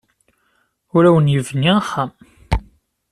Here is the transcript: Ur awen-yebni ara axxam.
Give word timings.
Ur 0.95 1.03
awen-yebni 1.09 1.67
ara 1.71 1.79
axxam. 1.81 2.11